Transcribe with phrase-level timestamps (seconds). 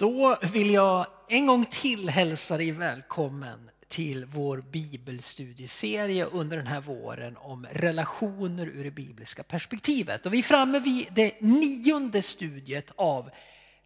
[0.00, 6.80] Då vill jag en gång till hälsa dig välkommen till vår bibelstudieserie under den här
[6.80, 10.26] våren om relationer ur det bibliska perspektivet.
[10.26, 13.30] Och vi är framme vid det nionde studiet av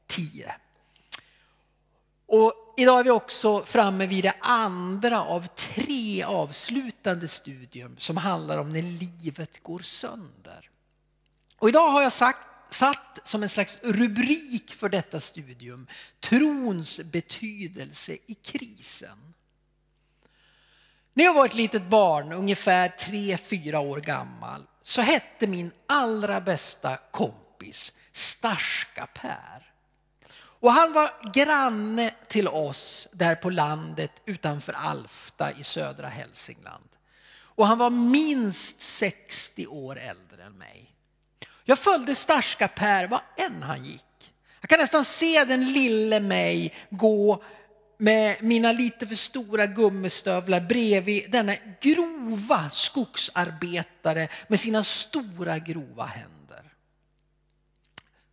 [0.06, 0.54] tio.
[2.26, 8.58] Och idag är vi också framme vid det andra av tre avslutande studium som handlar
[8.58, 10.70] om när livet går sönder.
[11.58, 15.86] Och idag har jag sagt satt som en slags rubrik för detta studium
[16.20, 19.34] trons betydelse i krisen.
[21.12, 26.40] När jag var ett litet barn, ungefär tre fyra år gammal, så hette min allra
[26.40, 29.72] bästa kompis Starska Per.
[30.36, 36.88] Och han var granne till oss där på landet utanför Alfta i södra Hälsingland.
[37.36, 40.93] Och han var minst 60 år äldre än mig.
[41.64, 44.32] Jag följde Starska Per var än han gick.
[44.60, 47.42] Jag kan nästan se den lille mig gå
[47.98, 56.72] med mina lite för stora gummistövlar bredvid denna grova skogsarbetare med sina stora grova händer.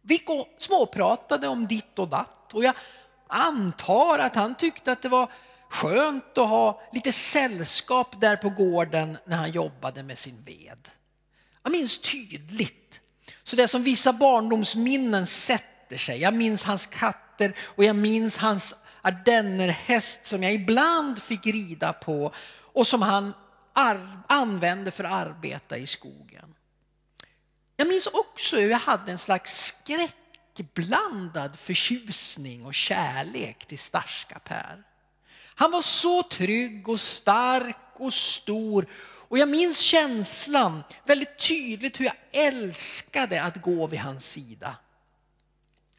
[0.01, 0.25] Vi
[0.57, 2.75] småpratade om ditt och datt och jag
[3.27, 5.31] antar att han tyckte att det var
[5.69, 10.89] skönt att ha lite sällskap där på gården när han jobbade med sin ved.
[11.63, 13.00] Jag minns tydligt
[13.52, 16.21] så det är som vissa barndomsminnen sätter sig.
[16.21, 22.33] Jag minns hans katter och jag minns hans ardennerhäst som jag ibland fick rida på
[22.73, 23.33] och som han
[24.27, 26.55] använde för att arbeta i skogen.
[27.77, 34.83] Jag minns också hur jag hade en slags skräckblandad förtjusning och kärlek till Starska Per.
[35.55, 38.88] Han var så trygg och stark och stor
[39.31, 44.75] och jag minns känslan väldigt tydligt hur jag älskade att gå vid hans sida.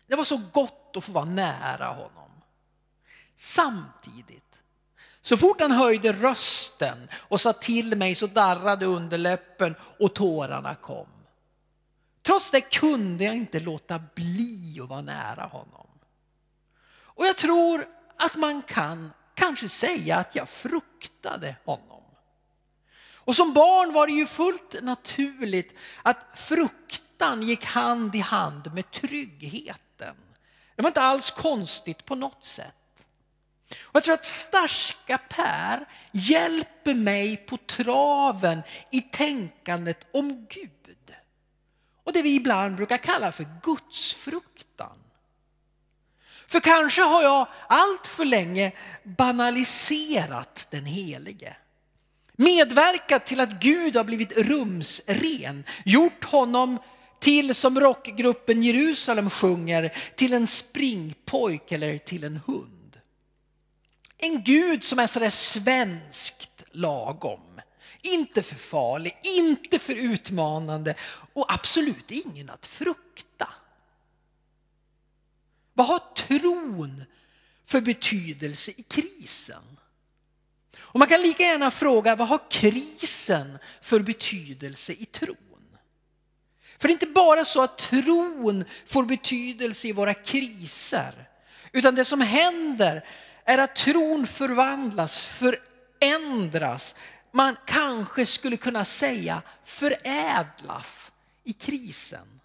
[0.07, 2.31] Det var så gott att få vara nära honom.
[3.37, 4.59] Samtidigt,
[5.21, 11.09] så fort han höjde rösten och sa till mig så darrade underläppen och tårarna kom.
[12.23, 15.87] Trots det kunde jag inte låta bli att vara nära honom.
[16.95, 22.02] Och jag tror att man kan kanske säga att jag fruktade honom.
[23.25, 28.91] Och som barn var det ju fullt naturligt att fruktan gick hand i hand med
[28.91, 30.17] tryggheten.
[30.77, 32.75] Det var inte alls konstigt på något sätt.
[33.81, 41.15] Och jag tror att Starska Per hjälper mig på traven i tänkandet om Gud.
[42.05, 44.99] Och det vi ibland brukar kalla för gudsfruktan.
[46.47, 48.73] För kanske har jag allt för länge
[49.03, 51.57] banaliserat den helige.
[52.37, 56.79] Medverkat till att Gud har blivit rumsren, gjort honom
[57.21, 63.01] till, som rockgruppen Jerusalem sjunger, till en springpojk eller till en hund.
[64.19, 67.61] En Gud som är sådär svenskt lagom.
[68.03, 70.95] Inte för farlig, inte för utmanande
[71.33, 73.55] och absolut ingen att frukta.
[75.73, 77.05] Vad har tron
[77.67, 79.79] för betydelse i krisen?
[80.93, 85.37] Och man kan lika gärna fråga vad har krisen för betydelse i tron?
[86.79, 91.29] För det är inte bara så att tron får betydelse i våra kriser.
[91.73, 93.05] Utan det som händer
[93.45, 96.95] är att tron förvandlas, förändras.
[97.33, 101.13] Man kanske skulle kunna säga förädlas
[101.45, 102.41] i krisen.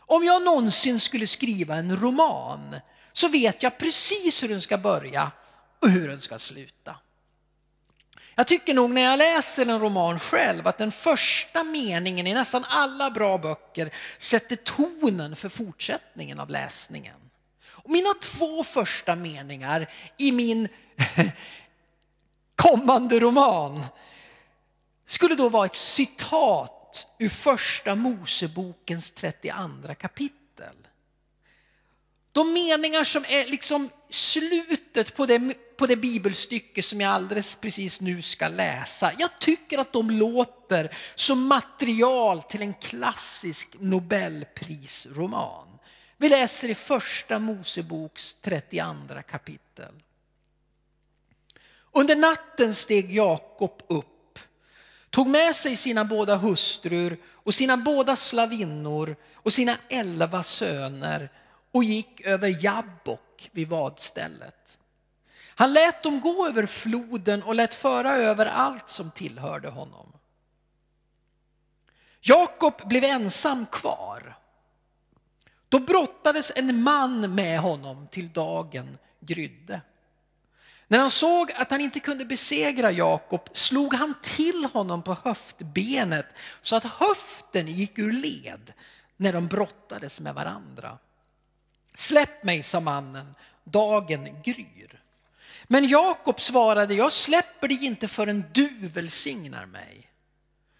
[0.00, 2.76] Om jag någonsin skulle skriva en roman
[3.12, 5.30] så vet jag precis hur den ska börja
[5.80, 6.96] och hur den ska sluta.
[8.34, 12.64] Jag tycker nog när jag läser en roman själv att den första meningen i nästan
[12.68, 17.16] alla bra böcker sätter tonen för fortsättningen av läsningen.
[17.66, 20.68] Och mina två första meningar i min
[22.56, 23.84] kommande roman
[25.06, 30.76] skulle då vara ett citat ur första Mosebokens 32 kapitel.
[32.32, 33.90] De meningar som är liksom
[34.92, 39.12] slutet på det, på det bibelstycke som jag alldeles precis nu ska läsa.
[39.18, 45.68] Jag tycker att de låter som material till en klassisk nobelprisroman.
[46.16, 49.94] Vi läser i första Moseboks 32 kapitel.
[51.92, 54.38] Under natten steg Jakob upp,
[55.10, 61.30] tog med sig sina båda hustrur och sina båda slavinnor och sina elva söner
[61.72, 64.57] och gick över Jabbok vid vadstället.
[65.58, 70.12] Han lät dem gå över floden och lät föra över allt som tillhörde honom.
[72.20, 74.38] Jakob blev ensam kvar.
[75.68, 79.80] Då brottades en man med honom till dagen grydde.
[80.86, 86.26] När han såg att han inte kunde besegra Jakob slog han till honom på höftbenet
[86.62, 88.72] så att höften gick ur led
[89.16, 90.98] när de brottades med varandra.
[91.94, 93.34] Släpp mig, sa mannen,
[93.64, 95.02] dagen gryr.
[95.64, 100.10] Men Jakob svarade, jag släpper dig inte förrän du välsignar mig.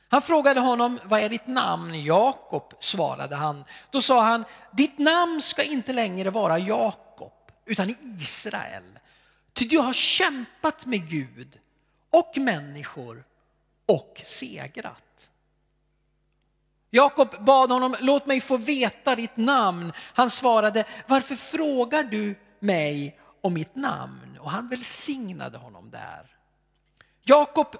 [0.09, 2.05] Han frågade honom, vad är ditt namn?
[2.05, 3.65] Jakob, svarade han.
[3.91, 7.32] Då sa han, ditt namn ska inte längre vara Jakob,
[7.65, 8.99] utan Israel.
[9.53, 11.59] Ty du har kämpat med Gud
[12.11, 13.25] och människor
[13.87, 15.29] och segrat.
[16.91, 19.93] Jakob bad honom, låt mig få veta ditt namn.
[19.99, 24.27] Han svarade, varför frågar du mig om mitt namn?
[24.49, 26.37] Och han välsignade honom där.
[27.23, 27.77] Jakob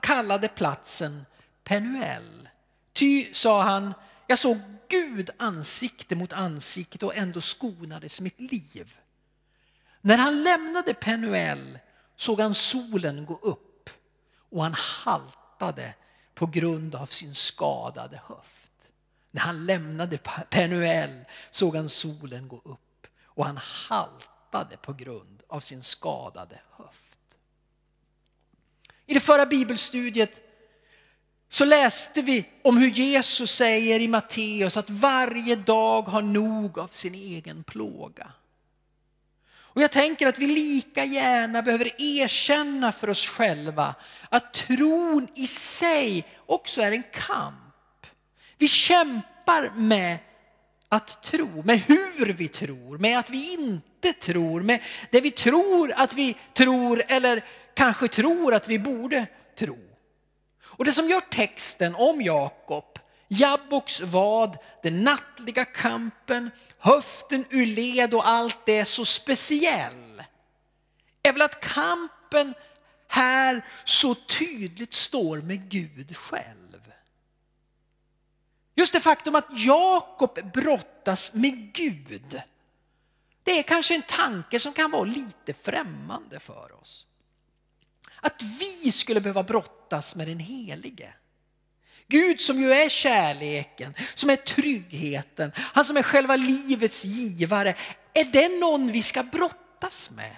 [0.00, 1.26] kallade platsen
[1.64, 2.48] Penuel.
[2.92, 3.94] Ty, sa han,
[4.26, 8.98] jag såg Gud ansikte mot ansikte och ändå skonades mitt liv.
[10.00, 11.78] När han lämnade Penuel
[12.16, 13.90] såg han solen gå upp
[14.50, 15.94] och han haltade
[16.34, 18.72] på grund av sin skadade höft.
[19.30, 20.18] När han lämnade
[20.50, 24.31] Penuel såg han solen gå upp och han haltade
[24.82, 27.18] på grund av sin skadade höft.
[29.06, 30.40] I det förra bibelstudiet
[31.48, 36.88] så läste vi om hur Jesus säger i Matteus att varje dag har nog av
[36.88, 38.32] sin egen plåga.
[39.74, 43.94] Och jag tänker att vi lika gärna behöver erkänna för oss själva
[44.28, 48.06] att tron i sig också är en kamp.
[48.58, 50.18] Vi kämpar med
[50.88, 55.30] att tro, med hur vi tror, med att vi inte inte tror, med det vi
[55.30, 57.44] tror att vi tror eller
[57.74, 59.26] kanske tror att vi borde
[59.58, 59.78] tro.
[60.62, 62.98] Och det som gör texten om Jakob
[63.34, 70.22] Jabboks vad, den nattliga kampen, höften ur led och allt det så speciell
[71.22, 72.54] är väl att kampen
[73.08, 76.92] här så tydligt står med Gud själv.
[78.74, 82.42] Just det faktum att Jakob brottas med Gud.
[83.44, 87.06] Det är kanske en tanke som kan vara lite främmande för oss.
[88.20, 91.14] Att vi skulle behöva brottas med den helige.
[92.06, 97.74] Gud som ju är kärleken, som är tryggheten, han som är själva livets givare.
[98.14, 100.36] Är det någon vi ska brottas med?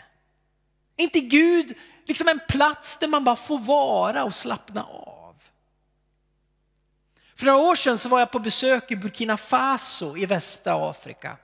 [0.97, 1.75] Är inte Gud
[2.05, 5.43] liksom en plats där man bara får vara och slappna av?
[7.37, 11.37] För några år sedan så var jag på besök i Burkina Faso i västra Afrika.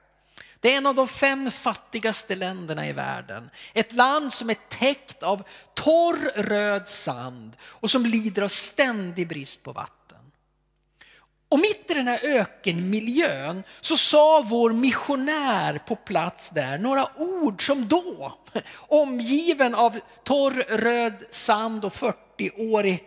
[0.61, 3.51] Det är en av de fem fattigaste länderna i världen.
[3.75, 5.43] Ett land som är täckt av
[5.75, 10.01] torr röd sand och som lider av ständig brist på vatten.
[11.49, 17.67] Och mitt i den här ökenmiljön så sa vår missionär på plats där några ord
[17.67, 18.39] som då,
[18.75, 23.01] omgiven av torr röd sand och 40-gradig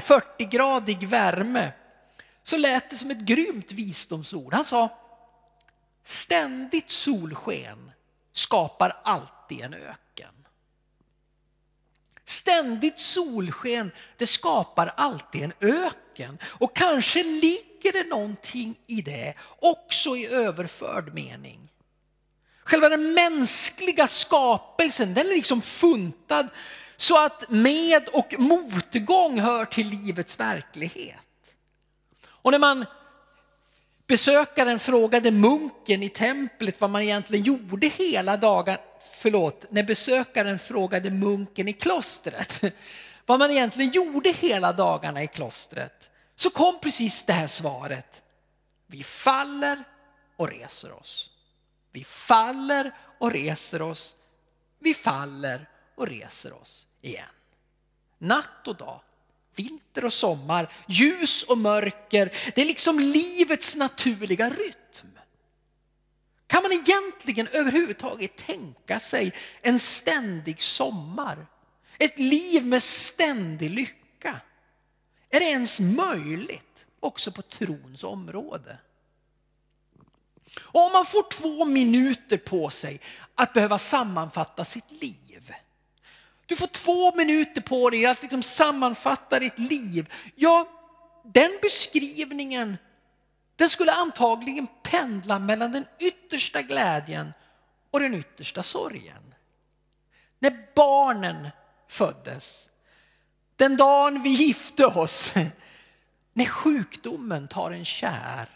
[0.00, 1.72] 40 värme,
[2.42, 4.54] så lät det som ett grymt visdomsord.
[4.54, 4.88] Han sa,
[6.10, 7.90] ständigt solsken
[8.32, 10.34] skapar alltid en öken.
[12.24, 16.38] Ständigt solsken, det skapar alltid en öken.
[16.44, 21.68] Och kanske ligger det någonting i det, också i överförd mening.
[22.64, 26.48] Själva den mänskliga skapelsen, den är liksom funtad
[26.96, 31.54] så att med och motgång hör till livets verklighet.
[32.22, 32.86] Och när man
[34.10, 38.76] besökaren frågade munken i templet vad man egentligen gjorde hela dagen,
[39.12, 42.60] förlåt, när besökaren frågade munken i klostret
[43.26, 48.22] vad man egentligen gjorde hela dagarna i klostret så kom precis det här svaret.
[48.86, 49.84] Vi faller
[50.36, 51.30] och reser oss.
[51.92, 54.16] Vi faller och reser oss.
[54.78, 57.24] Vi faller och reser oss igen.
[58.18, 59.00] Natt och dag,
[59.62, 62.32] vinter och sommar, ljus och mörker.
[62.54, 65.18] Det är liksom livets naturliga rytm.
[66.46, 71.46] Kan man egentligen överhuvudtaget tänka sig en ständig sommar?
[71.98, 74.40] Ett liv med ständig lycka?
[75.30, 78.78] Är det ens möjligt också på trons område?
[80.58, 83.00] Och om man får två minuter på sig
[83.34, 85.52] att behöva sammanfatta sitt liv.
[86.50, 90.12] Du får två minuter på dig att liksom sammanfatta ditt liv.
[90.34, 90.68] Ja,
[91.24, 92.76] den beskrivningen
[93.56, 97.32] den skulle antagligen pendla mellan den yttersta glädjen
[97.90, 99.34] och den yttersta sorgen.
[100.38, 101.48] När barnen
[101.88, 102.70] föddes,
[103.56, 105.32] den dagen vi gifte oss,
[106.32, 108.48] när sjukdomen tar en kär,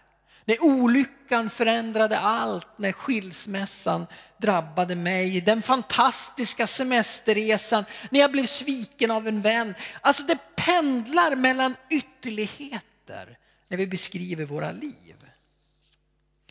[0.44, 9.10] när olyckan förändrade allt, när skilsmässan drabbade mig, den fantastiska semesterresan, när jag blev sviken
[9.10, 9.74] av en vän.
[10.00, 15.16] Alltså det pendlar mellan ytterligheter när vi beskriver våra liv.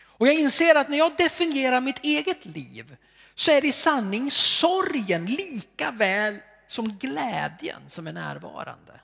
[0.06, 2.96] Och jag inser att när jag definierar mitt eget liv
[3.36, 9.00] så är det i sanning sorgen lika väl som glädjen som är närvarande.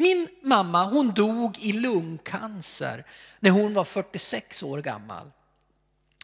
[0.00, 3.04] Min mamma hon dog i lungcancer
[3.40, 5.30] när hon var 46 år gammal.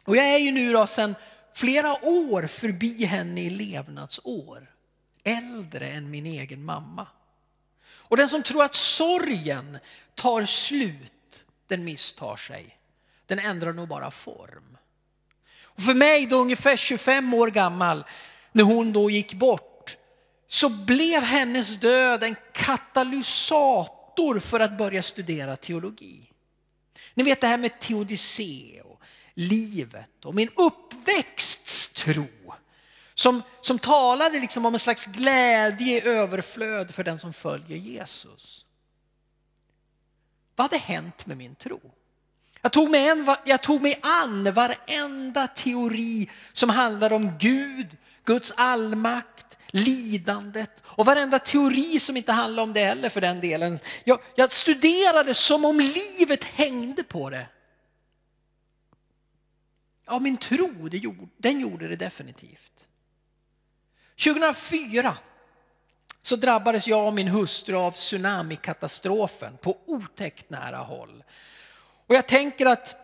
[0.03, 1.15] Och jag är ju nu då sedan
[1.53, 4.71] flera år förbi henne i levnadsår.
[5.23, 7.07] Äldre än min egen mamma.
[7.87, 9.77] Och den som tror att sorgen
[10.15, 12.77] tar slut, den misstar sig.
[13.25, 14.77] Den ändrar nog bara form.
[15.61, 18.05] Och för mig då ungefär 25 år gammal,
[18.51, 19.76] när hon då gick bort,
[20.47, 26.31] så blev hennes död en katalysator för att börja studera teologi.
[27.13, 29.01] Ni vet det här med teodicé och
[29.33, 32.27] livet och min uppväxtstro
[33.13, 38.65] som, som talade liksom om en slags glädje i överflöd för den som följer Jesus.
[40.55, 41.81] Vad hade hänt med min tro?
[42.61, 48.53] Jag tog, mig en, jag tog mig an varenda teori som handlar om Gud, Guds
[48.57, 49.46] allmakt,
[49.77, 53.79] lidandet och varenda teori som inte handlar om det heller för den delen.
[54.03, 57.47] Jag, jag studerade som om livet hängde på det.
[60.05, 62.87] Ja, min tro, det gjorde, den gjorde det definitivt.
[64.23, 65.17] 2004
[66.21, 71.23] så drabbades jag och min hustru av tsunamikatastrofen på otäckt nära håll.
[72.07, 72.95] Och jag tänker att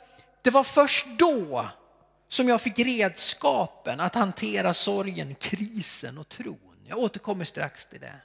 [0.42, 1.70] det var först då
[2.34, 6.78] som jag fick redskapen att hantera sorgen, krisen och tron.
[6.88, 8.16] Jag återkommer strax till det.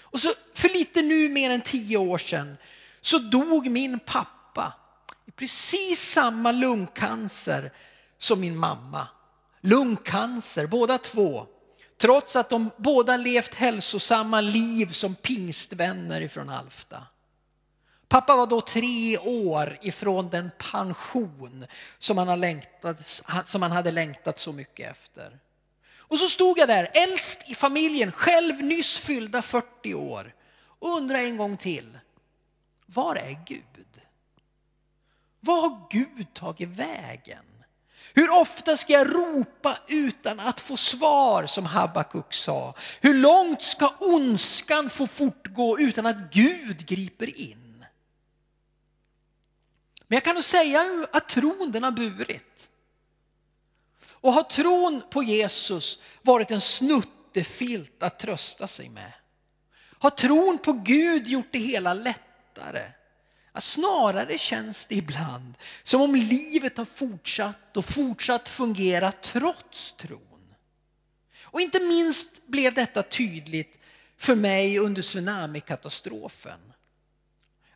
[0.00, 2.56] Och så för lite nu mer än tio år sedan
[3.00, 4.74] så dog min pappa
[5.26, 7.72] i precis samma lungcancer
[8.18, 9.08] som min mamma.
[9.60, 11.46] Lungcancer båda två.
[11.98, 17.06] Trots att de båda levt hälsosamma liv som pingstvänner ifrån Alfta.
[18.08, 21.66] Pappa var då tre år ifrån den pension
[21.98, 25.38] som han, har längtat, som han hade längtat så mycket efter.
[25.96, 30.34] Och så stod jag där, äldst i familjen, själv nyss fyllda 40 år
[30.78, 31.98] och undrade en gång till.
[32.86, 34.00] Var är Gud?
[35.40, 37.44] Var har Gud tagit vägen?
[38.14, 42.74] Hur ofta ska jag ropa utan att få svar som Habakuk sa?
[43.00, 47.67] Hur långt ska ondskan få fortgå utan att Gud griper in?
[50.08, 52.70] Men jag kan nog säga att tron den har burit.
[54.10, 59.12] Och har tron på Jesus varit en snuttefilt att trösta sig med?
[59.98, 62.92] Har tron på Gud gjort det hela lättare?
[63.52, 70.54] Ja, snarare känns det ibland som om livet har fortsatt och fortsatt fungera trots tron.
[71.42, 73.78] Och inte minst blev detta tydligt
[74.16, 76.72] för mig under tsunamikatastrofen.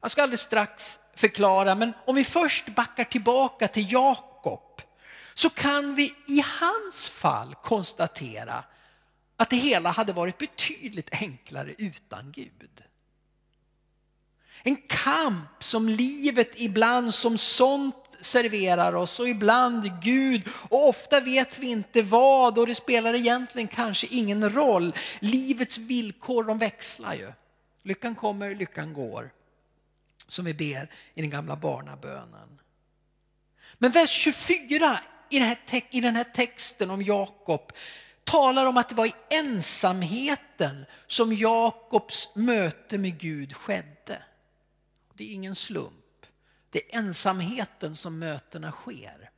[0.01, 4.83] Jag ska alldeles strax förklara, men om vi först backar tillbaka till Jakob
[5.35, 8.65] så kan vi i hans fall konstatera
[9.37, 12.83] att det hela hade varit betydligt enklare utan Gud.
[14.63, 21.59] En kamp som livet ibland som sånt serverar oss och ibland Gud och ofta vet
[21.59, 24.95] vi inte vad och det spelar egentligen kanske ingen roll.
[25.21, 27.33] Livets villkor de växlar ju.
[27.83, 29.31] Lyckan kommer, lyckan går
[30.33, 32.61] som vi ber i den gamla barnabönen.
[33.75, 34.99] Men vers 24
[35.31, 35.59] i den här,
[35.91, 37.73] i den här texten om Jakob
[38.25, 44.23] talar om att det var i ensamheten som Jakobs möte med Gud skedde.
[45.15, 46.27] Det är ingen slump.
[46.71, 49.31] Det är ensamheten som mötena sker.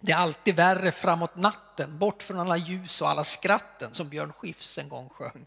[0.00, 4.32] Det är alltid värre framåt natten, bort från alla ljus och alla skratten som Björn
[4.32, 5.46] Skifs en gång sjöng.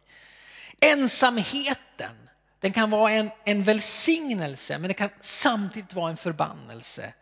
[0.79, 2.28] Ensamheten
[2.59, 7.13] den kan vara en, en välsignelse men det kan samtidigt vara en förbannelse.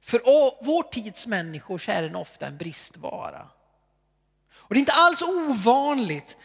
[0.00, 0.20] För
[0.64, 3.48] vår tids människor så är den ofta en bristvara.
[4.52, 6.36] Och det är inte alls ovanligt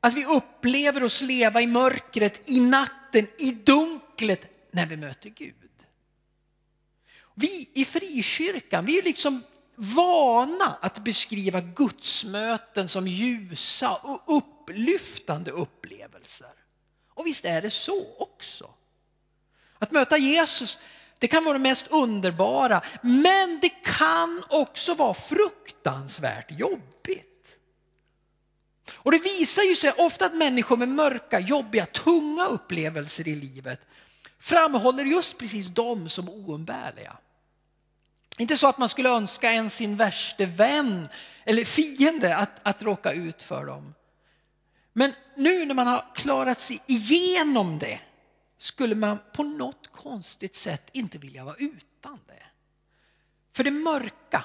[0.00, 5.54] att vi upplever oss leva i mörkret, i natten, i dunklet när vi möter Gud.
[7.34, 9.42] Vi i frikyrkan, vi är liksom
[9.74, 16.52] vana att beskriva gudsmöten som ljusa och upplyftande upplevelser.
[17.18, 18.70] Och visst är det så också.
[19.78, 20.78] Att möta Jesus,
[21.18, 27.58] det kan vara det mest underbara, men det kan också vara fruktansvärt jobbigt.
[28.90, 33.80] Och det visar ju sig ofta att människor med mörka, jobbiga, tunga upplevelser i livet
[34.38, 37.16] framhåller just precis dem som oumbärliga.
[38.38, 41.08] Inte så att man skulle önska en sin värste vän
[41.44, 43.94] eller fiende att, att råka ut för dem.
[44.98, 48.00] Men nu när man har klarat sig igenom det
[48.58, 52.42] skulle man på något konstigt sätt inte vilja vara utan det.
[53.52, 54.44] För det mörka,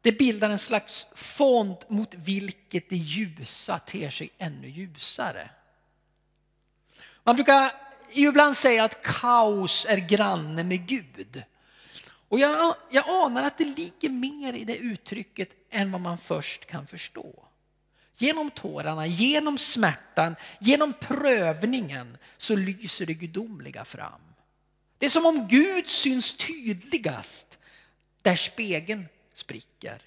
[0.00, 5.50] det bildar en slags fond mot vilket det ljusa ter sig ännu ljusare.
[7.24, 7.72] Man brukar
[8.10, 11.42] ibland säga att kaos är granne med Gud.
[12.28, 16.66] Och jag, jag anar att det ligger mer i det uttrycket än vad man först
[16.66, 17.48] kan förstå.
[18.16, 24.20] Genom tårarna, genom smärtan, genom prövningen så lyser det gudomliga fram.
[24.98, 27.58] Det är som om Gud syns tydligast
[28.22, 30.02] där spegeln spricker.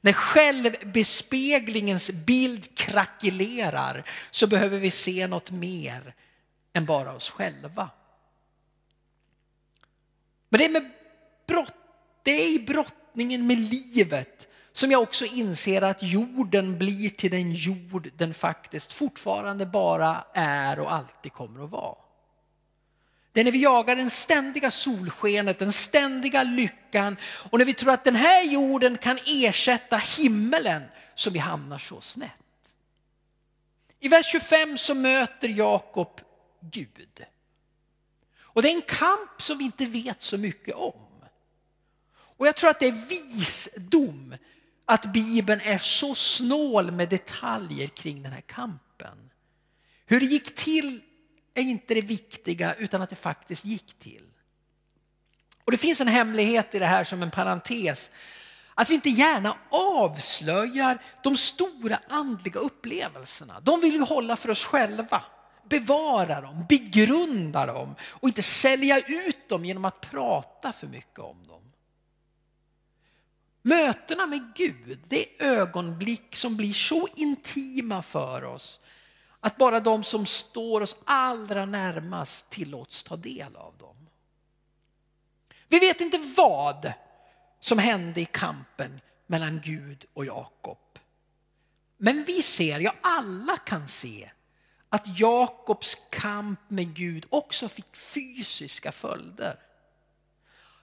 [0.00, 6.14] När självbespeglingens bild krackelerar så behöver vi se något mer
[6.72, 7.90] än bara oss själva.
[10.48, 10.90] Men det är, med
[11.46, 11.74] brott,
[12.22, 17.52] det är i brottningen med livet som jag också inser att jorden blir till den
[17.52, 21.96] jord den faktiskt fortfarande bara är och alltid kommer att vara.
[23.32, 27.92] Det är när vi jagar den ständiga solskenet, den ständiga lyckan och när vi tror
[27.92, 30.82] att den här jorden kan ersätta himmelen
[31.14, 32.30] som vi hamnar så snett.
[34.00, 36.20] I vers 25 så möter Jakob
[36.60, 37.24] Gud.
[38.40, 41.10] Och det är en kamp som vi inte vet så mycket om.
[42.12, 44.34] Och jag tror att det är visdom
[44.84, 49.30] att Bibeln är så snål med detaljer kring den här kampen.
[50.06, 51.00] Hur det gick till
[51.54, 54.26] är inte det viktiga utan att det faktiskt gick till.
[55.64, 58.10] Och det finns en hemlighet i det här som en parentes.
[58.74, 63.60] Att vi inte gärna avslöjar de stora andliga upplevelserna.
[63.60, 65.24] De vill vi hålla för oss själva.
[65.68, 71.46] Bevara dem, begrunda dem och inte sälja ut dem genom att prata för mycket om
[71.46, 71.69] dem.
[73.70, 78.80] Mötena med Gud, det är ögonblick som blir så intima för oss
[79.40, 83.96] att bara de som står oss allra närmast tillåts ta del av dem.
[85.68, 86.92] Vi vet inte vad
[87.60, 90.98] som hände i kampen mellan Gud och Jakob.
[91.96, 94.30] Men vi ser, ja alla kan se,
[94.88, 99.58] att Jakobs kamp med Gud också fick fysiska följder.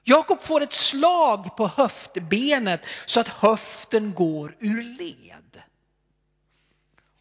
[0.10, 5.62] Jakob får ett slag på höftbenet så att höften går ur led.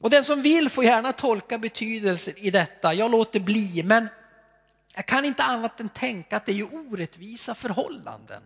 [0.00, 2.94] Och den som vill får gärna tolka betydelsen i detta.
[2.94, 4.08] Jag låter bli, men
[4.94, 8.42] jag kan inte annat än tänka att det är ju orättvisa förhållanden.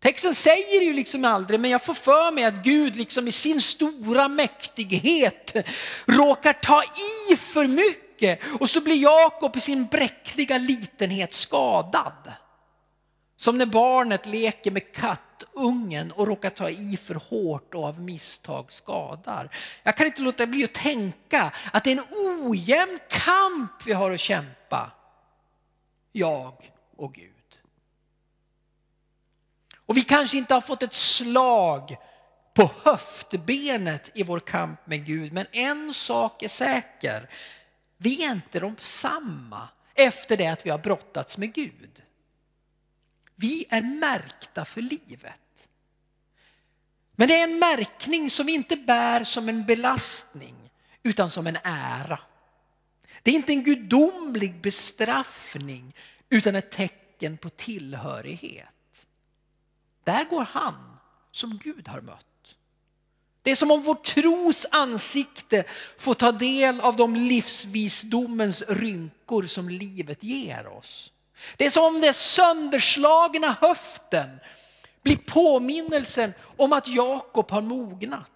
[0.00, 3.60] Texten säger ju liksom aldrig, men jag får för mig att Gud liksom i sin
[3.60, 5.56] stora mäktighet
[6.06, 12.32] råkar ta i för mycket och så blir Jakob i sin bräckliga litenhet skadad.
[13.40, 18.72] Som när barnet leker med kattungen och råkar ta i för hårt och av misstag
[18.72, 19.56] skadar.
[19.82, 24.10] Jag kan inte låta bli att tänka att det är en ojämn kamp vi har
[24.10, 24.90] att kämpa.
[26.12, 27.58] Jag och Gud.
[29.86, 31.96] Och vi kanske inte har fått ett slag
[32.54, 35.32] på höftbenet i vår kamp med Gud.
[35.32, 37.30] Men en sak är säker.
[37.96, 42.02] Vi är inte de samma efter det att vi har brottats med Gud.
[43.40, 45.68] Vi är märkta för livet.
[47.12, 50.70] Men det är en märkning som vi inte bär som en belastning
[51.02, 52.18] utan som en ära.
[53.22, 55.94] Det är inte en gudomlig bestraffning
[56.28, 59.06] utan ett tecken på tillhörighet.
[60.04, 60.96] Där går han
[61.30, 62.56] som Gud har mött.
[63.42, 65.64] Det är som om vår tros ansikte
[65.98, 71.12] får ta del av de livsvisdomens rynkor som livet ger oss.
[71.56, 74.40] Det är som om den sönderslagna höften
[75.02, 78.30] blir påminnelsen om att Jakob har mognat.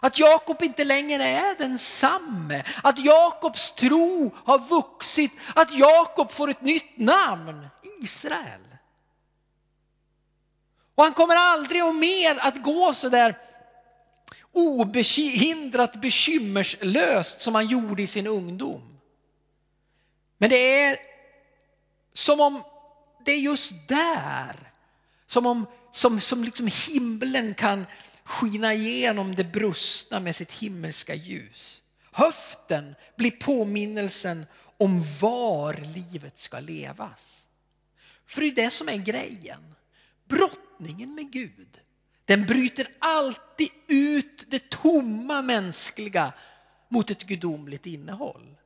[0.00, 2.64] Att Jakob inte längre är densamme.
[2.82, 5.32] Att Jakobs tro har vuxit.
[5.54, 7.68] Att Jakob får ett nytt namn,
[8.02, 8.60] Israel.
[10.94, 13.38] Och han kommer aldrig och mer att gå så där
[14.52, 18.98] obehindrat bekymmerslöst som han gjorde i sin ungdom.
[20.38, 20.98] Men det är
[22.16, 22.62] som om
[23.24, 24.56] det är just där
[25.26, 27.86] som, om, som, som liksom himlen kan
[28.24, 31.82] skina igenom det brustna med sitt himmelska ljus.
[32.12, 37.46] Höften blir påminnelsen om var livet ska levas.
[38.26, 39.74] För det är det som är grejen.
[40.28, 41.80] Brottningen med Gud,
[42.24, 46.32] den bryter alltid ut det tomma mänskliga
[46.88, 48.56] mot ett gudomligt innehåll.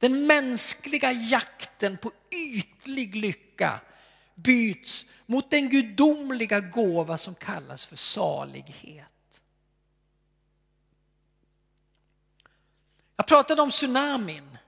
[0.00, 3.80] Den mänskliga jakten på ytlig lycka
[4.34, 9.06] byts mot den gudomliga gåva som kallas för salighet.
[13.16, 14.58] Jag pratade om tsunamin.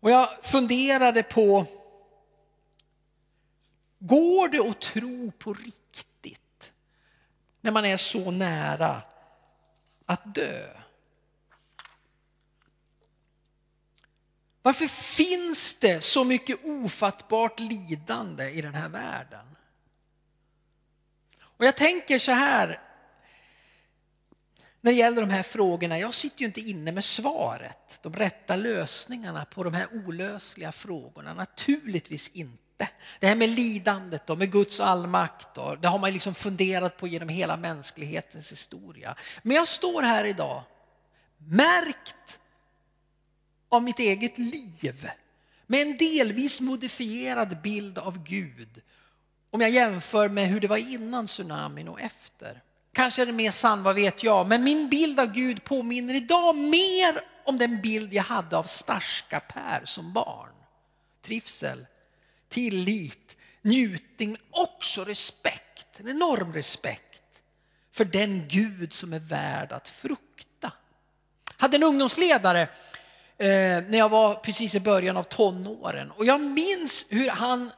[0.00, 1.66] Och jag funderade på,
[3.98, 6.72] går det att tro på riktigt
[7.60, 9.02] när man är så nära
[10.06, 10.83] att dö?
[14.64, 19.46] Varför finns det så mycket ofattbart lidande i den här världen?
[21.40, 22.80] Och jag tänker så här
[24.80, 25.98] när det gäller de här frågorna.
[25.98, 31.34] Jag sitter ju inte inne med svaret, de rätta lösningarna på de här olösliga frågorna.
[31.34, 32.88] Naturligtvis inte.
[33.20, 37.06] Det här med lidandet och med Guds allmakt, och det har man liksom funderat på
[37.06, 39.16] genom hela mänsklighetens historia.
[39.42, 40.62] Men jag står här idag,
[41.38, 42.40] märkt
[43.74, 45.10] av mitt eget liv
[45.66, 48.82] med en delvis modifierad bild av Gud
[49.50, 52.62] om jag jämför med hur det var innan tsunamin och efter.
[52.92, 56.56] Kanske är det mer sann, vad vet jag, men min bild av Gud påminner idag
[56.56, 60.52] mer om den bild jag hade av Starska Per som barn.
[61.22, 61.86] Trivsel,
[62.48, 67.22] tillit, njutning, men också respekt, en enorm respekt
[67.92, 70.72] för den Gud som är värd att frukta.
[71.56, 72.68] Jag hade en ungdomsledare
[73.38, 76.10] Eh, när jag var precis i början av tonåren.
[76.10, 77.70] Och jag minns hur han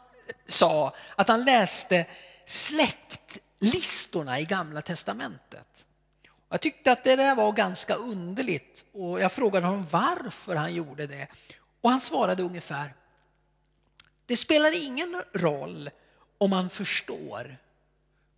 [0.48, 2.06] sa att han läste
[2.46, 5.86] släktlistorna i Gamla Testamentet.
[6.48, 11.06] Jag tyckte att det där var ganska underligt och jag frågade honom varför han gjorde
[11.06, 11.28] det.
[11.80, 12.94] Och han svarade ungefär,
[14.26, 15.90] det spelar ingen roll
[16.38, 17.56] om man förstår.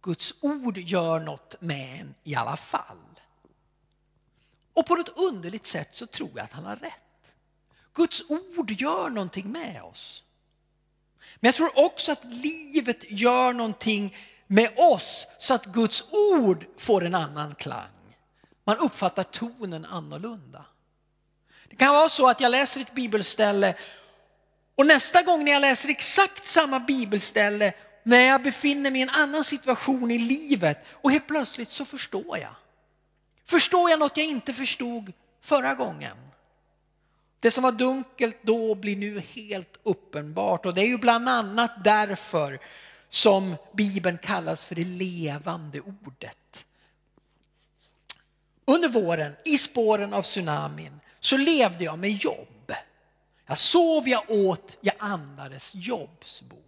[0.03, 3.21] Guds ord gör något med en i alla fall.
[4.73, 7.08] Och på något underligt sätt så tror jag att han har rätt.
[7.99, 10.23] Guds ord gör någonting med oss.
[11.41, 17.05] Men jag tror också att livet gör någonting med oss så att Guds ord får
[17.05, 18.17] en annan klang.
[18.65, 20.65] Man uppfattar tonen annorlunda.
[21.71, 23.75] Det kan vara så att jag läser ett bibelställe
[24.75, 29.11] och nästa gång när jag läser exakt samma bibelställe när jag befinner mig i en
[29.11, 32.55] annan situation i livet och helt plötsligt så förstår jag.
[33.45, 36.28] Förstår jag något jag inte förstod förra gången?
[37.41, 41.85] Det som var dunkelt då blir nu helt uppenbart och det är ju bland annat
[41.85, 42.59] därför
[43.09, 46.67] som Bibeln kallas för det levande ordet.
[48.65, 52.73] Under våren, i spåren av tsunamin, så levde jag med jobb.
[53.47, 56.65] Jag sov, jag åt, jag andades jobbsbok.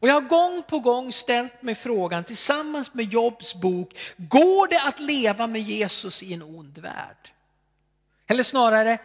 [0.00, 4.82] Och jag har gång på gång ställt mig frågan tillsammans med Jobs bok, går det
[4.82, 7.32] att leva med Jesus i en ond värld?
[8.26, 8.98] Eller snarare,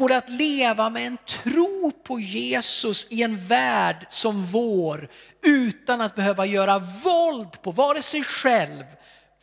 [0.00, 5.10] går det att leva med en tro på Jesus i en värld som vår
[5.42, 8.84] utan att behöva göra våld på vare sig själv,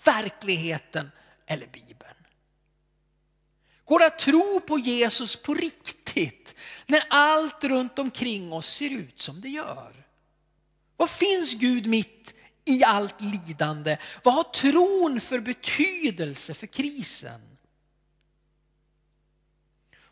[0.04, 1.12] verkligheten
[1.48, 2.15] eller Bibeln?
[3.86, 9.22] Går det att tro på Jesus på riktigt när allt runt omkring oss ser ut
[9.22, 10.06] som det gör?
[10.98, 12.34] Vad finns Gud mitt
[12.65, 13.98] i allt lidande?
[14.24, 17.57] Vad har tron för betydelse för krisen?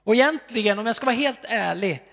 [0.06, 2.04] Och egentligen, om jag ska vara helt ärlig,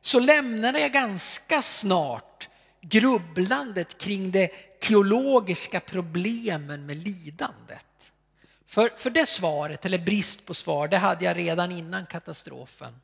[0.00, 2.48] så lämnade jag ganska snart
[2.80, 4.48] grubblandet kring de
[4.80, 7.86] teologiska problemen med lidandet.
[8.66, 13.00] För, för det svaret, eller brist på svar, det hade jag redan innan katastrofen.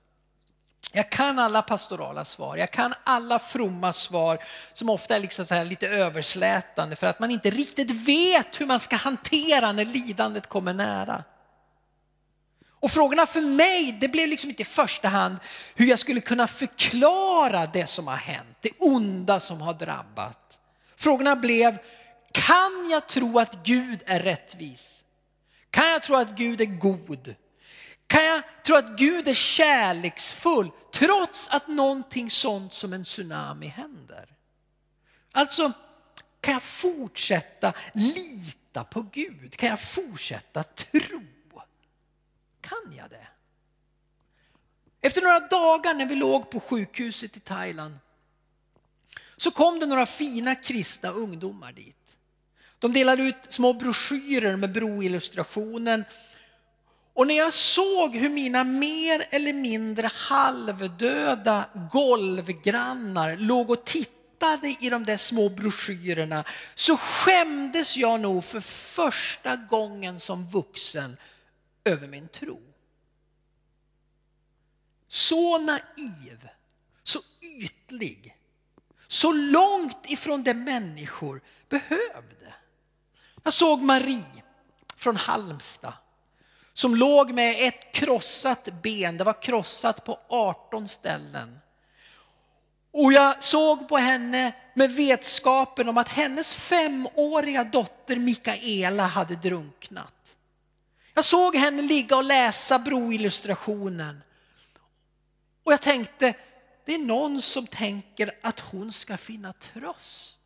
[0.93, 4.39] Jag kan alla pastorala svar, jag kan alla fromma svar
[4.73, 8.81] som ofta är liksom så lite överslätande för att man inte riktigt vet hur man
[8.81, 11.25] ska hantera när lidandet kommer nära.
[12.83, 15.37] Och frågorna för mig, det blev liksom inte i första hand
[15.75, 20.59] hur jag skulle kunna förklara det som har hänt, det onda som har drabbat.
[20.97, 21.79] Frågorna blev,
[22.33, 25.05] kan jag tro att Gud är rättvis?
[25.71, 27.35] Kan jag tro att Gud är god?
[28.07, 34.27] Kan jag tro att Gud är kärleksfull trots att någonting sånt som en tsunami händer?
[35.33, 35.73] Alltså,
[36.41, 39.57] kan jag fortsätta lita på Gud?
[39.57, 41.23] Kan jag fortsätta tro?
[42.63, 43.27] Kan jag det?
[45.01, 47.99] Efter några dagar när vi låg på sjukhuset i Thailand
[49.37, 51.97] så kom det några fina kristna ungdomar dit.
[52.79, 56.05] De delade ut små broschyrer med broillustrationen.
[57.15, 64.91] Och när jag såg hur mina mer eller mindre halvdöda golvgrannar låg och tittade i
[64.91, 66.45] de där små broschyrerna
[66.75, 71.17] så skämdes jag nog för första gången som vuxen
[71.85, 72.61] över min tro.
[75.09, 76.49] Så naiv,
[77.03, 77.19] så
[77.61, 78.37] ytlig,
[79.07, 82.55] så långt ifrån det människor behövde.
[83.43, 84.43] Jag såg Marie
[84.97, 85.95] från Halmstad
[86.75, 91.59] som låg med ett krossat ben, det var krossat på 18 ställen.
[92.91, 100.22] Och jag såg på henne med vetskapen om att hennes femåriga dotter Mikaela hade drunknat.
[101.15, 104.23] Jag såg henne ligga och läsa broillustrationen.
[105.65, 106.35] Och jag tänkte,
[106.85, 110.41] det är någon som tänker att hon ska finna tröst.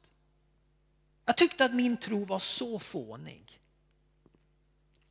[1.24, 3.61] Jag tyckte att min tro var så fånig.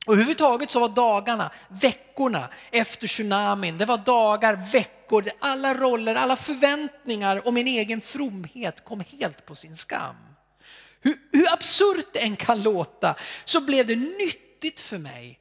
[0.06, 6.16] Och överhuvudtaget så var dagarna, veckorna efter tsunamin, det var dagar, veckor, där alla roller,
[6.16, 10.16] alla förväntningar och min egen fromhet kom helt på sin skam.
[11.02, 13.16] Hur, hur absurt det än kan låta
[13.46, 15.40] så blev det nyttigt för mig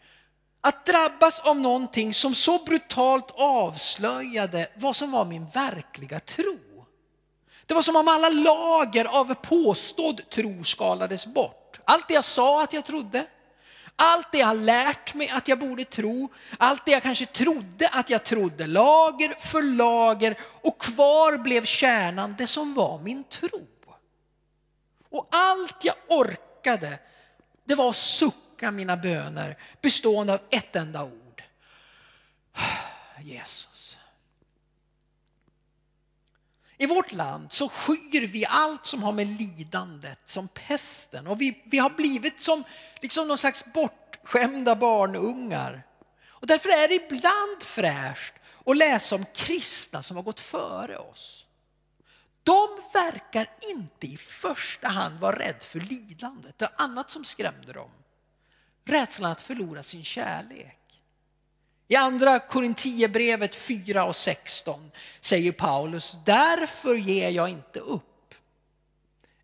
[0.66, 6.58] att drabbas av någonting som så brutalt avslöjade vad som var min verkliga tro.
[7.66, 11.80] Det var som om alla lager av påstådd tro skalades bort.
[11.84, 13.26] Allt det jag sa att jag trodde,
[13.96, 18.10] allt det jag lärt mig att jag borde tro, allt det jag kanske trodde att
[18.10, 23.66] jag trodde, lager för lager och kvar blev kärnan, det som var min tro.
[25.10, 26.98] Och allt jag orkade,
[27.64, 31.42] det var suck sucka mina böner bestående av ett enda ord.
[33.20, 33.98] Jesus.
[36.78, 41.62] I vårt land så skyr vi allt som har med lidandet som pesten och vi,
[41.64, 42.64] vi har blivit som
[43.00, 45.82] liksom någon slags bortskämda barnungar.
[46.26, 48.34] Och därför är det ibland fräscht
[48.66, 51.46] att läsa om kristna som har gått före oss.
[52.42, 56.58] De verkar inte i första hand vara rädda för lidandet.
[56.58, 57.90] Det var annat som skrämde dem.
[58.84, 60.78] Rädslan att förlora sin kärlek.
[61.88, 68.34] I andra Korintierbrevet 4 och 16 säger Paulus, därför ger jag inte upp.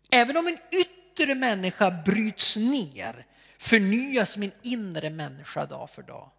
[0.09, 3.25] Även om en yttre människa bryts ner
[3.57, 6.29] förnyas min inre människa dag för dag.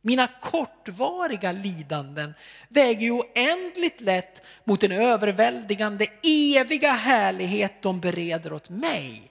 [0.00, 2.34] Mina kortvariga lidanden
[2.68, 9.30] väger ju oändligt lätt mot den överväldigande eviga härlighet de bereder åt mig.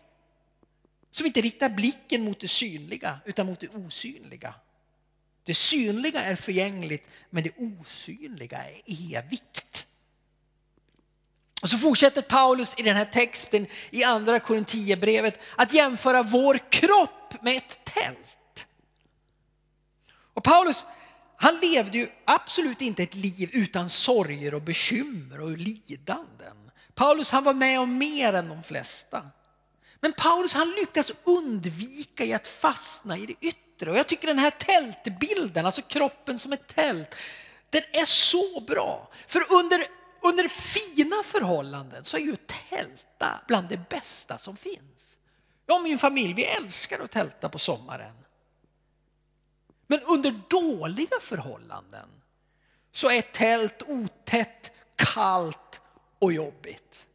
[1.16, 4.54] Som inte riktar blicken mot det synliga utan mot det osynliga.
[5.44, 9.88] Det synliga är förgängligt men det osynliga är evigt.
[11.62, 17.44] Och så fortsätter Paulus i den här texten i andra Korintierbrevet att jämföra vår kropp
[17.44, 18.68] med ett tält.
[20.34, 20.86] Och Paulus
[21.36, 26.72] han levde ju absolut inte ett liv utan sorger och bekymmer och lidanden.
[26.94, 29.32] Paulus han var med om mer än de flesta.
[30.00, 33.92] Men Paulus han lyckas undvika i att fastna i det yttre.
[33.92, 37.16] Och jag tycker den här tältbilden, alltså kroppen som ett tält,
[37.70, 39.12] den är så bra.
[39.28, 39.86] För under,
[40.22, 42.36] under fina förhållanden så är ju
[42.70, 45.18] tälta bland det bästa som finns.
[45.66, 48.14] Jag och min familj, vi älskar att tälta på sommaren.
[49.88, 52.10] Men under dåliga förhållanden
[52.92, 55.82] så är tält otätt, kallt
[56.20, 57.08] och jobbigt.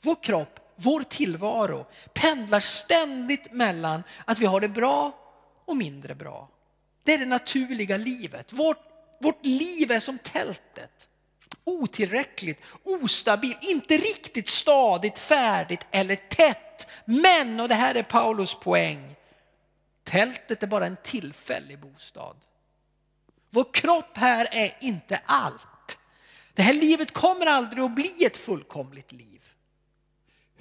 [0.00, 5.18] Vår kropp, vår tillvaro pendlar ständigt mellan att vi har det bra
[5.64, 6.48] och mindre bra.
[7.02, 8.52] Det är det naturliga livet.
[8.52, 8.78] Vårt,
[9.20, 11.08] vårt liv är som tältet.
[11.64, 16.90] Otillräckligt, ostabilt, inte riktigt stadigt, färdigt eller tätt.
[17.04, 19.14] Men, och det här är Paulus poäng,
[20.04, 22.36] tältet är bara en tillfällig bostad.
[23.50, 25.98] Vår kropp här är inte allt.
[26.54, 29.53] Det här livet kommer aldrig att bli ett fullkomligt liv.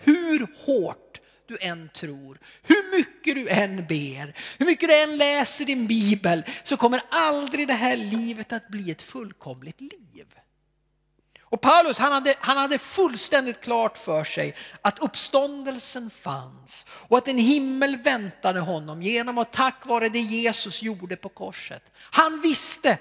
[0.04, 5.66] Hur hårt du än tror, hur mycket du än ber, hur mycket du än läser
[5.66, 10.26] din bibel så kommer aldrig det här livet att bli ett fullkomligt liv.
[11.42, 17.28] Och Paulus han hade, han hade fullständigt klart för sig att uppståndelsen fanns och att
[17.28, 21.84] en himmel väntade honom genom och tack vare det Jesus gjorde på korset.
[21.96, 22.98] Han visste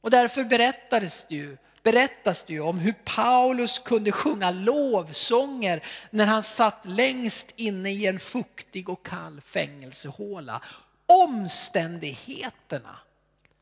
[0.00, 1.56] och därför berättades det ju
[1.86, 8.06] berättas det ju om hur Paulus kunde sjunga lovsånger när han satt längst inne i
[8.06, 10.62] en fuktig och kall fängelsehåla.
[11.06, 12.98] Omständigheterna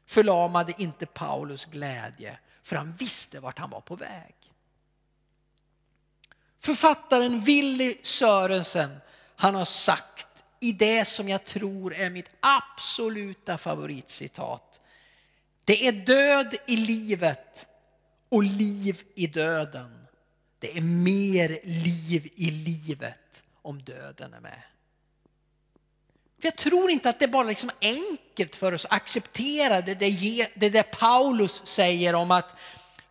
[0.07, 4.35] förlamade inte Paulus glädje för han visste vart han var på väg.
[6.61, 8.97] Författaren Willy Sörensen
[9.37, 14.81] han har sagt i det som jag tror är mitt absoluta favoritcitat.
[15.65, 17.67] Det är död i livet
[18.35, 20.07] och liv i döden.
[20.59, 24.63] Det är mer liv i livet om döden är med.
[26.41, 29.95] För jag tror inte att det är bara liksom enkelt för oss att acceptera det,
[29.95, 32.57] det, det där Paulus säger om att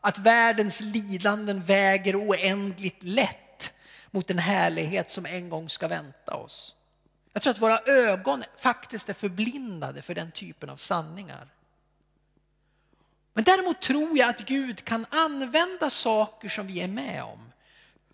[0.06, 3.74] att världens lidanden väger oändligt lätt
[4.12, 6.76] mot den härlighet som en gång ska vänta oss.
[7.34, 11.48] Jag tror att våra ögon faktiskt är förblindade för den typen av sanningar.
[13.34, 17.52] Men däremot tror jag att Gud kan använda saker som vi är med om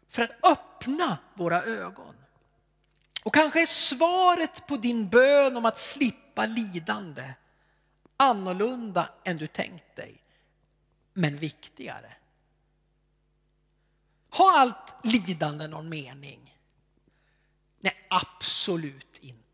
[0.10, 2.16] för att öppna våra ögon.
[3.24, 7.34] Och kanske är svaret på din bön om att slippa lidande
[8.18, 10.24] annorlunda än du tänkt dig,
[11.14, 12.16] men viktigare.
[14.30, 16.58] Har allt lidande någon mening?
[17.80, 19.49] Nej, absolut inte.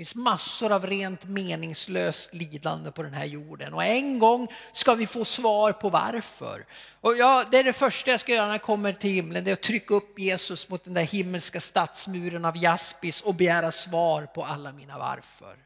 [0.00, 4.94] Det finns massor av rent meningslöst lidande på den här jorden och en gång ska
[4.94, 6.66] vi få svar på varför.
[7.00, 9.50] Och ja, det är det första jag ska göra när jag kommer till himlen, det
[9.50, 14.26] är att trycka upp Jesus mot den där himmelska stadsmuren av jaspis och begära svar
[14.26, 15.56] på alla mina varför.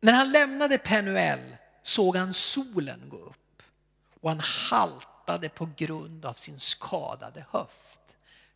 [0.00, 3.62] När han lämnade Penuel såg han solen gå upp
[4.20, 7.91] och han haltade på grund av sin skadade höft.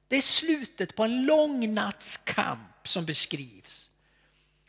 [0.08, 3.90] Det är slutet på en lång natts kamp som beskrivs.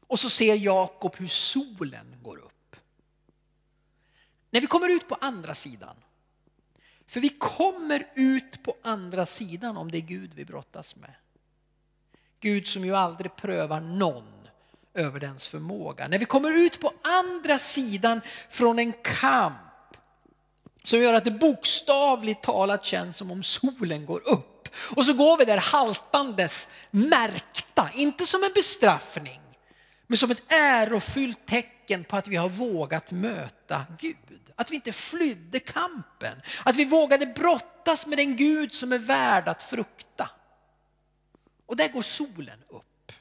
[0.07, 2.75] Och så ser Jakob hur solen går upp.
[4.49, 5.95] När vi kommer ut på andra sidan,
[7.07, 11.13] för vi kommer ut på andra sidan om det är Gud vi brottas med.
[12.39, 14.47] Gud som ju aldrig prövar någon
[14.93, 16.07] över dens förmåga.
[16.07, 19.57] När vi kommer ut på andra sidan från en kamp
[20.83, 25.37] som gör att det bokstavligt talat känns som om solen går upp och så går
[25.37, 29.41] vi där haltandes, märkta, inte som en bestraffning,
[30.07, 34.17] men som ett ärofyllt tecken på att vi har vågat möta Gud.
[34.55, 39.47] Att vi inte flydde kampen, att vi vågade brottas med den Gud som är värd
[39.47, 40.29] att frukta.
[41.65, 43.11] Och där går solen upp.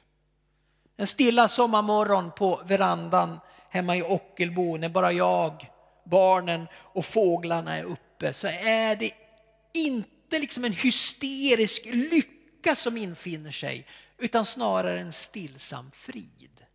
[0.97, 5.69] En stilla sommarmorgon på verandan hemma i Ockelbo när bara jag,
[6.03, 9.11] barnen och fåglarna är uppe så är det
[9.73, 13.87] inte inte liksom en hysterisk lycka som infinner sig
[14.17, 16.65] utan snarare en stillsam frid.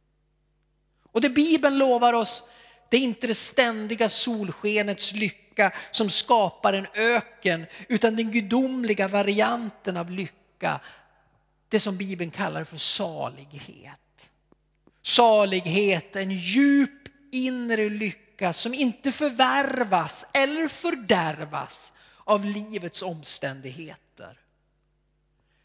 [1.13, 2.45] Och det Bibeln lovar oss
[2.89, 9.97] det är inte det ständiga solskenets lycka som skapar en öken utan den gudomliga varianten
[9.97, 10.81] av lycka.
[11.69, 14.31] Det som Bibeln kallar för salighet.
[15.03, 21.93] Salighet, en djup inre lycka som inte förvärvas eller fördärvas
[22.25, 24.39] av livets omständigheter.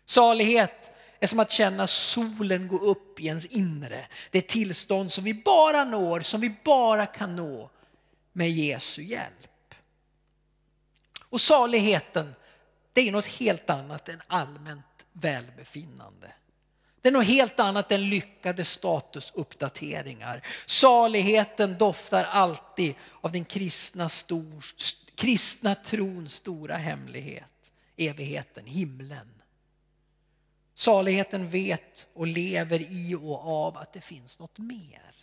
[0.05, 4.07] Salighet är som att känna solen gå upp i ens inre.
[4.31, 7.69] Det är tillstånd som vi bara når, som vi bara kan nå
[8.33, 9.75] med Jesu hjälp.
[11.29, 12.35] Och saligheten,
[12.93, 16.31] det är något helt annat än allmänt välbefinnande.
[17.01, 20.41] Det är något helt annat än lyckade statusuppdateringar.
[20.65, 24.63] Saligheten doftar alltid av den kristna stor,
[25.17, 29.41] kristna trons stora hemlighet, evigheten, himlen.
[30.73, 35.15] Saligheten vet och lever i och av att det finns något mer.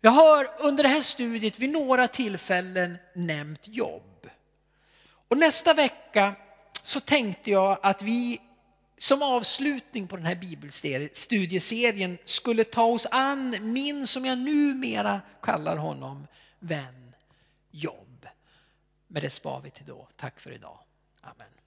[0.00, 4.30] Jag har under det här studiet vid några tillfällen nämnt jobb.
[5.28, 6.34] Och nästa vecka
[6.82, 8.40] så tänkte jag att vi
[8.98, 15.76] som avslutning på den här bibelstudieserien skulle ta oss an min, som jag numera kallar
[15.76, 16.26] honom,
[16.58, 17.14] vän
[17.70, 18.26] Jobb.
[19.06, 20.08] Med det spar vi till då.
[20.16, 20.78] Tack för idag.
[21.20, 21.57] Amen.